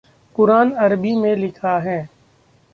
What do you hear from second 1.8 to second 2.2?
है।